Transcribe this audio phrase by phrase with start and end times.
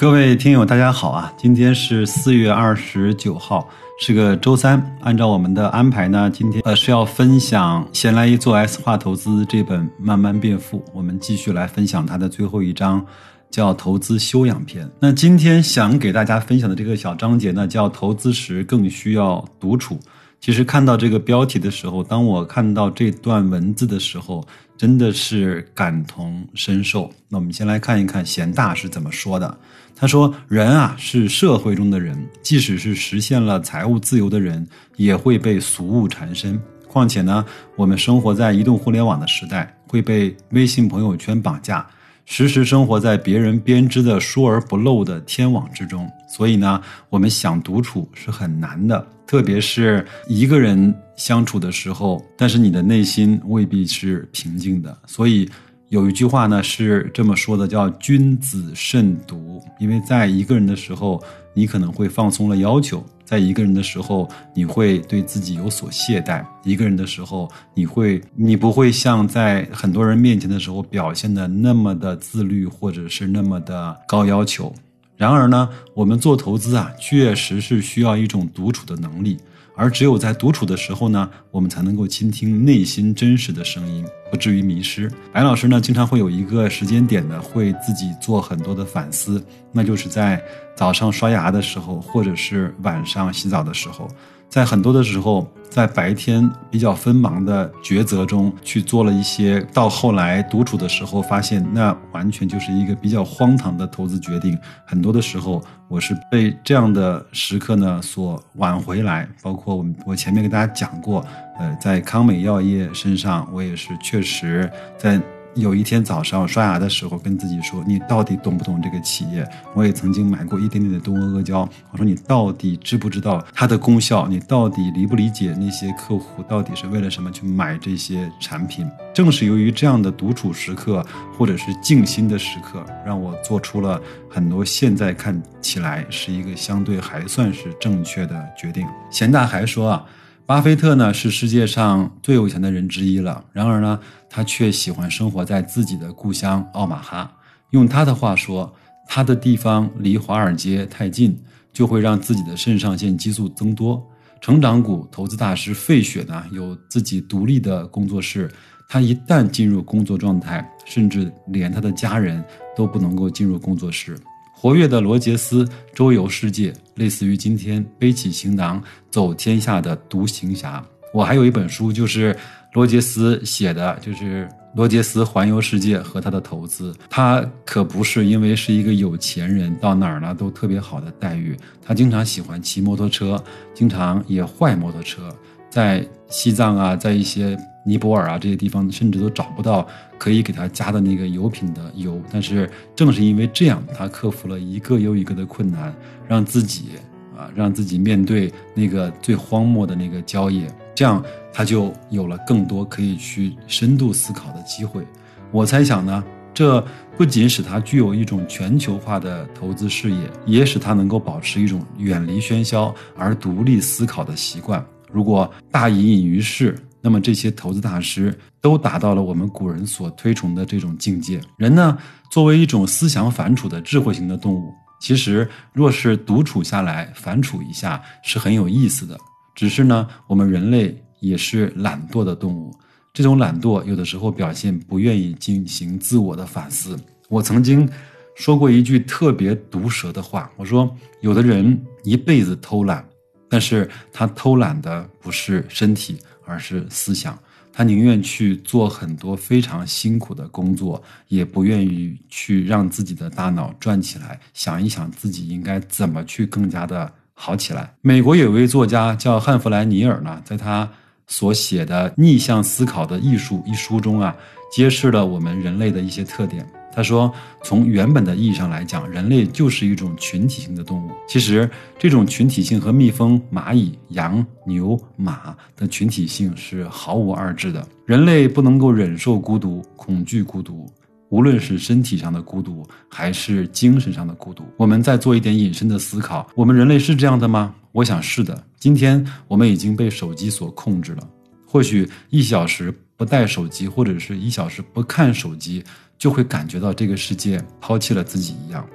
[0.00, 1.30] 各位听友，大家好啊！
[1.36, 3.68] 今天是四月二十九号，
[4.00, 4.82] 是个周三。
[5.02, 13.04] 按照我们的安排呢，今天呃是要分享《闲来一做 S 化投资》这本《慢慢变富》，我们继续来分享它的最后一章，
[13.50, 14.90] 叫“投资修养篇”。
[14.98, 20.00] 那今天想给大家分享的这个小章节呢，叫“投资时更需要独处”。
[20.40, 24.42] 其实看到这个标题的时候，当我看到这段文字的时候，
[24.80, 27.12] 真的是感同身受。
[27.28, 29.58] 那我们先来看一看贤大是怎么说的。
[29.94, 34.66] 他说：“人啊，是社会中的人，即使是实现了财务自由的人，
[34.96, 36.58] 也会被俗物缠身。
[36.88, 37.44] 况且呢，
[37.76, 41.86] 我们生活在移动互联网的时代，会被微信朋友圈绑架，
[42.24, 46.10] 时时生活在别人编织的疏而不漏的天网之中。
[46.26, 54.96] 所以呢，我们想独处是很难的。”特别是一个人相处的时候，但是你的内心未必是平静的。
[55.06, 55.46] 所以
[55.90, 59.62] 有一句话呢是这么说的，叫“君子慎独”。
[59.78, 74.72] 因为在一个人的时候，你可能会放松了要求；在一个人的时候，你会对自己有所懈怠；一个人的时候，你会你不会像在很多人面前的时候表现的那么的自律，或者是那么的高要求。
[75.18, 79.36] 然而呢，我们做投资啊，确实是需要一种独处的能力，
[79.74, 85.10] 而只有在独处的时候呢，我们才能够倾听内心真实的声音，不至于迷失。
[85.32, 90.42] 白老师呢，经常会有一个时间点呢，会自己做很多的反思，那就是在
[90.76, 94.08] 早上刷牙的时候，或者是晚上洗澡的时候。
[94.50, 104.58] 在很多的时候，在白天比较纷忙的抉择中去做了一些，到后来独处的时候，发现那完全就是一个比较荒唐的投资决定。
[104.84, 109.28] 很多的时候，我是被这样的时刻呢所挽回来。
[109.40, 111.24] 包括我我前面跟大家讲过，
[111.60, 115.20] 呃，在康美药业身上，我也是确实在。
[115.54, 119.44] 有一天早上刷牙的时候，跟自己说：“你到底懂不懂这个企业？”
[119.74, 121.68] 我也曾经买过一点点的东阿阿胶。
[121.90, 124.28] 我说：“你到底知不知道它的功效？
[124.28, 131.04] 你到底理不理解那些客户到底是为了什么去买这些产品？”正是由于这样的独处时刻，
[131.36, 138.86] 或者是静心的时刻，让我做出了很多现在看起来是一个相对还算是正确的决定。
[139.10, 140.04] 咸大还说啊。
[140.50, 143.96] 巴菲特呢是世界上最有钱的人之一了，然而呢，
[144.28, 147.32] 他却喜欢生活在自己的故乡奥马哈。
[147.70, 148.74] 用他的话说，
[149.06, 151.38] 他的地方离华尔街太近，
[151.72, 154.04] 就会让自己的肾上腺激素增多。
[154.40, 158.50] 成长股投资大师费雪呢有自己独立的工作室，
[158.88, 162.44] 他一旦进入工作状态，甚至连他的家人
[162.76, 164.18] 都不能够进入工作室。
[164.60, 168.78] 活跃的罗杰斯周游世界，类似于今天背起行囊
[169.10, 170.84] 走天下的独行侠。
[171.14, 172.36] 我还有一本书，就是
[172.74, 176.94] 罗杰斯写的，就是罗杰斯环游世界和他的投资。
[177.08, 181.56] 他可不是因为是一个有钱人，到哪儿呢都特别好的待遇。
[181.82, 185.34] 他经常喜欢骑摩托车，经常也坏摩托车，
[185.70, 187.58] 在西藏啊，在一些。
[187.82, 189.86] 尼泊尔啊，这些地方甚至都找不到
[190.18, 192.20] 可以给他加的那个油品的油。
[192.30, 195.94] 但是正是因为这样，他克服了一个又一个的困难，
[196.28, 196.90] 让自己
[197.34, 205.02] 啊，让自己面对那个最荒漠的那个郊野，这样他就有了更多可以去深度思考的机会。
[205.50, 206.84] 我猜想呢，这
[207.16, 214.84] 不仅使他具有一种全球化的投资视野，也使他能够保持一种远离喧嚣而独立思考的习惯。
[215.10, 216.76] 如果大隐隐于市。
[217.00, 221.40] 那么这些投资大师都达到了我们古人所推崇的这种境界。
[221.56, 221.96] 人呢，
[222.30, 229.18] 作为一种思想反刍的智慧型的动物，其实若是独处下来反刍一下是很有意思的。
[229.54, 232.74] 只是呢，我们人类也是懒惰的动物，
[233.12, 236.96] 这种懒惰有的时候表现不愿意进行自我的反思。
[237.28, 237.88] 我曾经
[238.36, 243.04] 说过一句特别毒舌的话，我说有的人一辈子偷懒，
[243.48, 246.18] 但是他偷懒的不是身体。
[246.50, 247.38] 而是思想，
[247.72, 257.94] 他宁愿去做很多非常辛苦的工作，也不愿意去让自己的大脑转起来，想一想自己应该怎么去更加的好起来。
[258.02, 260.90] 美国有位作家叫汉弗莱尼尔呢，在他
[261.28, 264.34] 所写的《逆向思考的艺术》一书中啊，
[264.74, 266.66] 揭示了我们人类的一些特点。
[266.92, 267.32] 他说，
[267.62, 271.10] 从原本的意义上来讲，人类就是一种群体性的动物。
[271.28, 277.86] 其实，这种群体性和蜜蜂、蚂蚁、羊、牛、马的群体性是毫无二致的。
[278.06, 280.90] 人类不能够忍受孤独，恐惧孤独。
[281.28, 287.72] 无论是身体上的孤独，还是精神上的孤独，我们再做一点隐身的思考：我们人类是这样的吗？
[287.92, 288.64] 我想是的。
[288.80, 291.28] 今天我们已经被手机所控制了，
[291.64, 295.84] 或许一小时不带手机，或者是一小时不看手机，
[296.20, 298.86] 就会感觉到这个世界抛弃了自己一样。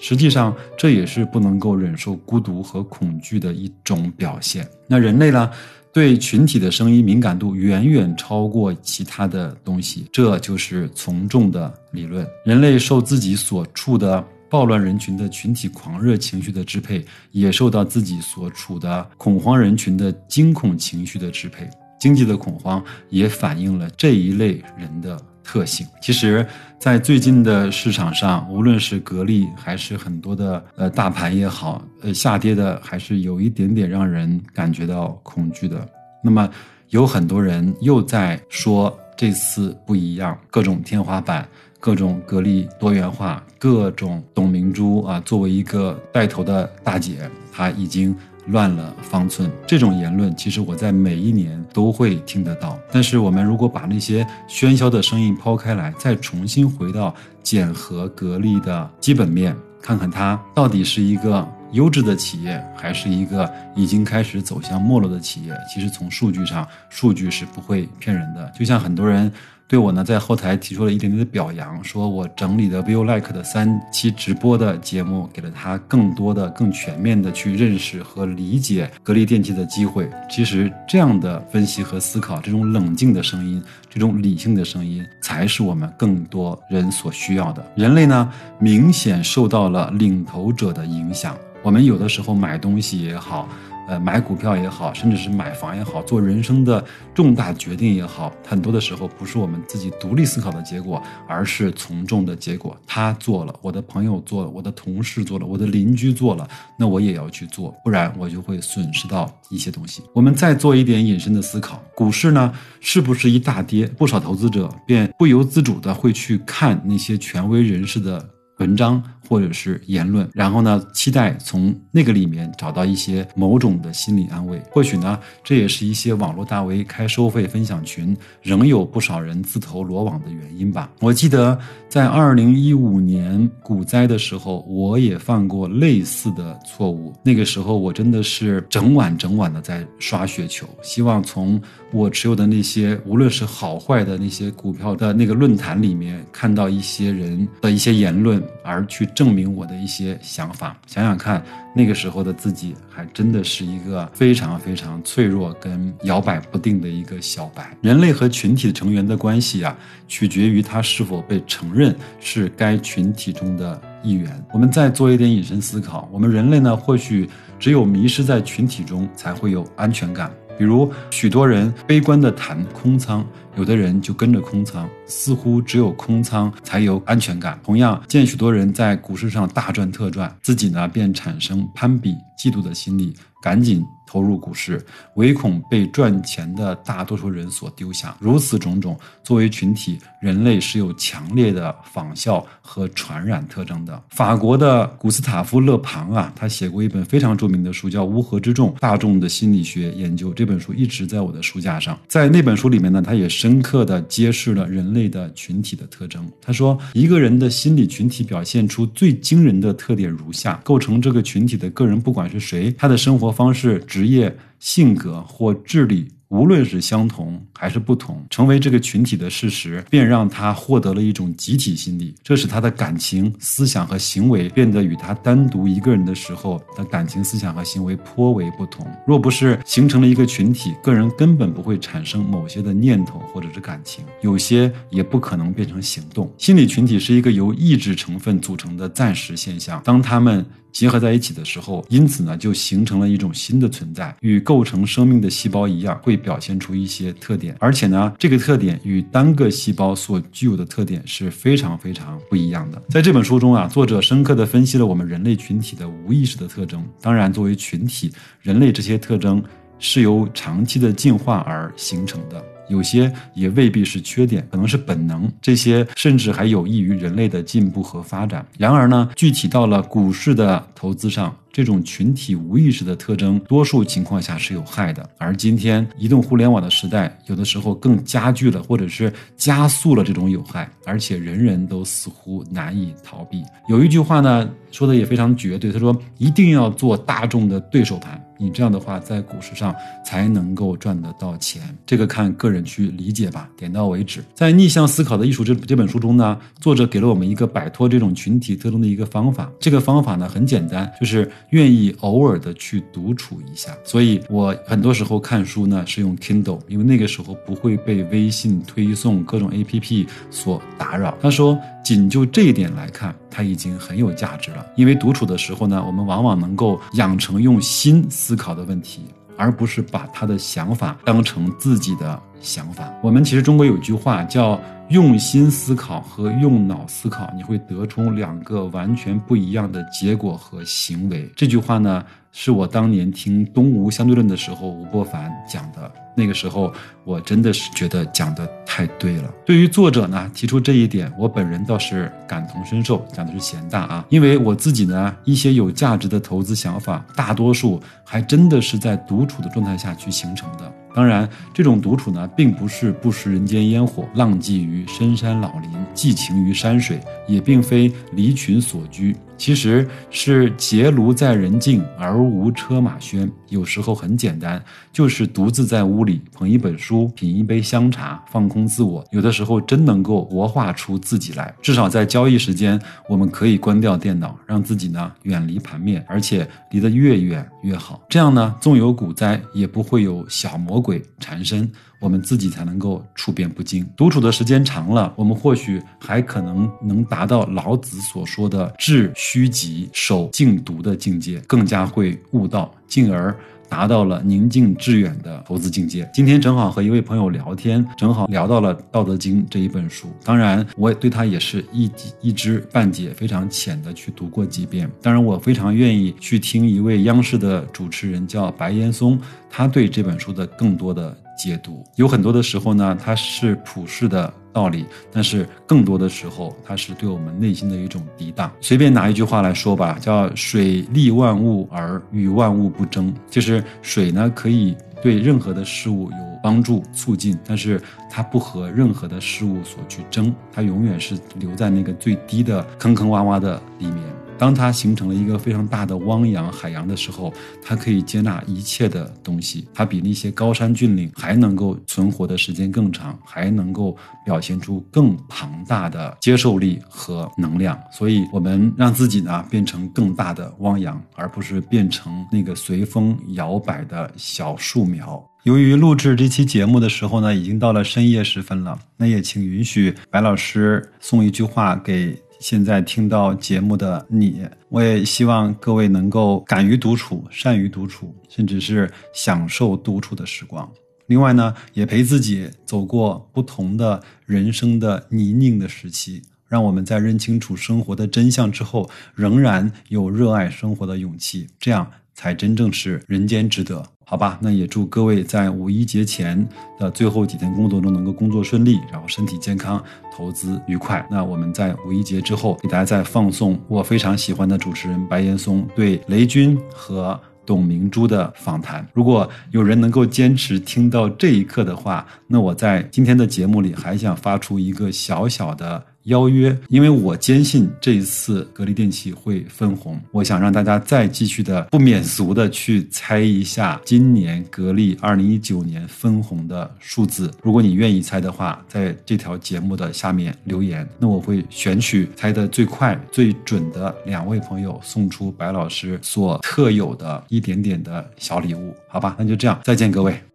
[0.00, 4.66] 实际上，这也是不能够忍受孤独和恐惧的一种表现。
[4.86, 5.50] 那人类呢？
[5.92, 12.24] 对群体的声音敏感度远远超过其他的东西，这就是从众的理论。
[12.44, 21.68] 人类受自己所处的暴乱人群的群体狂热情绪的支配，也受到自己所处的恐慌人群的惊恐情绪的支配。
[21.98, 25.20] 经济的恐慌也反映了这一类人的
[25.50, 25.84] 特性。
[26.00, 26.46] 其实，
[26.78, 35.84] 在最近的市场上，无论是格力还是很多的呃大盘也好，呃下跌的还是有一点点让人感觉到恐惧的。
[36.22, 36.48] 那么，
[36.90, 41.48] 有很多人又在说这次不一样，各种天花板，
[41.80, 48.14] 各种格力多元化，各种董明珠啊，作为一个带头的大姐，她已经
[48.46, 49.50] 乱了方寸。
[49.66, 52.78] 这种言论，其实我在每一年都会听得到。
[52.92, 61.46] 但是，我们如果把那些喧嚣的声音抛开来，再重新回到检核格力的基本面，看看它到底是一个。
[61.72, 68.50] 优质的企业还是一个已经开始走向没落的企业，其实从数据上，数据是不会骗人的。
[68.58, 69.32] 就像很多人。
[69.70, 80.10] 对我呢，在后台提出了一点点的表扬，说我整理的 View Like 的三期直播的节目，给了他更多的、更全面的去认识和理解格力电器的机会。
[80.28, 87.64] 其实这样的分析和思考，这种冷静的声音，这种理性的声音，才是我们更多人所需要的。
[87.76, 88.28] 人类呢，
[88.58, 91.36] 明显受到了领头者的影响。
[91.62, 93.48] 我们有的时候买东西也好。
[93.88, 102.76] 呃，买股票也好，甚至是买房也好，做人生的重大决定也好，很多的时候不是我们自己独立思考的结果，而是从众的结果。
[102.86, 106.48] 他做了，我的朋友做了，我的同事做了，我的邻居做了，
[106.78, 110.02] 那我也要去做，不然我就会损失到一些东西。
[110.14, 118.24] 我们再做一点隐身的思考，股市呢是不是一大跌，不少投资者便不由自主的会去看那些权威人士的
[118.58, 119.02] 文章。
[119.30, 124.60] 或者是言论，然后呢，期待从那个里面找到一些某种的心理安慰。
[124.72, 130.90] 或许呢，这也是一些网络大 V 开收费分享群，仍有不少人自投罗网的原因吧。
[130.98, 131.56] 我记得
[131.88, 137.14] 在二零一五年股灾的时候，我也犯过类似的错误。
[137.22, 141.62] 那个时候，我真的是整晚整晚的在刷雪球，希望从
[141.92, 149.08] 我持有的那些无论是好坏的那些股票的那个论坛里面，看到一些人的一些言论，而去。
[149.20, 151.44] 证明我的一些想法，想想看，
[151.74, 157.76] 那个时候的自己还真的是一个非常非常脆弱跟摇摆不定的一个小白。
[157.82, 159.76] 人类和群体成员的关系啊，
[160.08, 164.42] 取决于他是否被承认是该群体中的一员。
[164.54, 167.28] 我们再做一点隐身思考，我们人类呢，或许
[167.58, 170.32] 只有迷失在群体中，才会有安全感。
[170.60, 173.26] 比如，许多人悲观的谈空仓。
[173.56, 177.58] 有的人就跟着空仓，似乎只有空仓才有安全感。
[177.64, 184.80] 同样，见许多人在股市上大赚特赚，自己呢便产生攀比、嫉妒的心理，赶紧投入股市，
[185.16, 188.16] 唯恐被赚钱的大多数人所丢下。
[188.20, 194.02] 如此种种，作为群体，人类是有强烈的仿效和传染特征的。
[194.10, 200.30] 法国的古斯塔夫·勒庞啊，他写过一本非常著名的书，叫《乌合之众：大众的心理学研究》。
[200.34, 201.98] 这本书一直在我的书架上。
[202.08, 203.28] 在那本书里面呢，他也。
[203.40, 206.30] 深刻地揭示了人类的群体的特征。
[206.42, 216.08] 他说，一个人的心理群体表现出最惊人的特点如下：构成这个群体的个人，不管是谁，他的生活方式、职业、性格或智力。
[216.28, 228.86] 无论是相同还是不同，成为这个群体的事实，便让他获得了一种集体心理，这使他的感情、思想和行为变得与他单独一个人的时候的感情、思想和行为颇为不同。
[229.04, 236.32] 若不是形成了一个群体，个人根本不会产生某些的念头或者是感情，有些也不可能变成行动。
[236.38, 240.46] 心理群体是一个由意志成分组成的暂时现象，当他们。
[240.72, 252.80] 结合在一起的时候，因此呢，就形成了一种新的存在，与构成生命的细胞一样，会表现出一些特点，而且呢，这个特点与单个细胞所具有的特点是非常非常不一样的。
[252.88, 256.84] 在这本书中啊，作者深刻地分析了我们人类群体的无意识的特征。
[257.00, 259.42] 当然，作为群体，人类这些特征
[259.78, 262.44] 是由长期的进化而形成的。
[262.70, 268.46] 有些也未必是缺点，可能是本能，这些甚至还有益于人类的进步和发展。
[268.56, 271.36] 然而呢，具体到了股市的投资上。
[271.52, 275.08] 这种群体无意识的特征，多数情况下是有害的。
[275.18, 283.42] 而今天移动互联网的时代，有的时候更加剧了，或者是加速了这种有害，而且人人都似乎难以逃避。
[283.68, 288.22] 有一句话呢，说的也非常绝对，他说一定要做大众的对手盘。
[288.42, 294.24] 你这样的话，在股市上才能够赚得到钱，这个看个人去理解吧，点到为止。
[294.32, 299.52] 在《逆向思考的艺术》这这本书中呢，作者给了我们一个摆脱这种群体特征的一个方法。
[299.60, 303.70] 这个方法呢很简单，就是愿意偶尔的去独处一下。
[303.84, 311.16] 所以我很多时候看书呢是用 Kindle，因为那个时候不会被微信推送各种 APP 所打扰。
[311.20, 311.58] 他说。
[311.82, 314.64] 仅就这一点来看，它已经很有价值了。
[314.76, 319.06] 因为独处的时候呢，我们往往能够养成用心思考的问题，
[319.40, 322.92] 而不是把他的想法当成自己的想法。
[323.02, 331.26] 我们其实中国有句话叫“用心思考和用脑思考，你会得出两个完全不一样的结果和行为”。
[331.34, 335.90] 这句话呢，是我当年听《东吴相对论》的时候，吴伯凡讲的。
[336.16, 336.70] 那个时候，
[337.10, 339.28] 我真的是觉得讲的太对了。
[339.44, 344.06] 对于作者呢提出这一点，我本人倒是感同身受，讲的是贤大啊。
[344.10, 350.72] 因为我自己呢一些有价值的投资想法，大多数还真的是在独处的状态下去形成的。
[350.92, 356.98] 当然，这种独处呢，并不是不食人间烟火，浪迹于深山老林，寄情于山水，
[357.28, 359.16] 也并非离群所居。
[359.38, 363.30] 其实是结庐在人境而无车马喧。
[363.48, 364.60] 有时候很简单，
[364.92, 369.04] 就是独自在屋里捧一本书，品一杯香茶，放空自我。
[369.10, 371.54] 有的时候真能够活化出自己来。
[371.62, 378.00] 至少在交易时间，我们可以关掉电脑，让自己呢远离盘面，而且离得越远越好。
[378.08, 381.70] 这样呢，纵有股灾，也不会有小魔鬼缠身。
[382.00, 383.86] 我们自己才能够处变不惊。
[383.94, 393.36] 独处的时间长了，我们或许还可能能达到老子所说的“致虚极，守静笃”的境界，更加会悟道，进而
[393.70, 396.06] 达到了宁静致远的投资境界。
[396.12, 400.08] 今天正好和一位朋友聊天，正好聊到了《道德经》这一本书。
[400.24, 404.90] 当然，我也对他也是一一知半解，非常浅的去读过几遍。
[405.00, 411.16] 当然，我非常愿意去听一位央视的主持人叫白岩松，他对这本书的更多的。
[411.40, 418.52] 解读有很多的时候呢，它是普世的道理，但是更多的时候，它是对我们内心的一种抵挡。
[418.60, 427.80] 随便拿一句话来说吧，叫“水利万物而与万物不争”，就是水呢可以对任何的事物有帮助、促进，但是
[428.10, 434.04] 它不和任何的事物所去争，它永远是留在那个最低的坑坑洼洼的里面。
[434.40, 437.30] 当它形成了一个非常大的汪洋海洋的时候，
[437.62, 439.68] 它可以接纳一切的东西。
[439.74, 443.94] 它比那些高山峻岭还能够存活的时间更长，还能够
[444.24, 447.78] 表现出更庞大的接受力和能量。
[447.92, 455.22] 所以，我们让自己呢变成更大的汪洋，而不是变成那个随风摇摆的小树苗。
[455.42, 462.18] 由于录制这期节目的时候呢，已经到了深夜时分了，那也请允许白老师送一句话给。
[462.40, 470.66] 现在听到节目的你，我也希望各位能够敢于独处，善于独处，甚至是享受独处的时光。
[471.06, 483.80] 另外呢，也陪自己走过不同的人生的泥泞的时期，让我们在认清楚生活的真相之后，仍然有热爱生活的勇气，这样才真正是人间值得。
[484.04, 486.44] 好吧，那也祝各位在五一节前
[486.76, 489.80] 的最后几天工作中能够工作顺利，然后身体健康，
[490.12, 491.06] 投资愉快。
[491.08, 498.84] 那我们在五一节之后给大家再放送我非常喜欢的主持人白岩松对雷军和董明珠的访谈。
[498.92, 505.86] 如果有人能够坚持听到这一刻的话，那我在今天的节目里还想发出一个小小的。
[506.04, 517.30] 邀约，因为我坚信这一次格力电器会分红，我想让大家再继续的不免俗的去猜一下今年格力二零一九年分红的数字。
[517.42, 529.14] 如果你愿意猜的话，在这条节目的下面留言，那我会选取猜的最快、最准的两位朋友，送出白老师所特有的一点点的小礼物，好吧？
[529.18, 530.29] 那就这样，再见各位。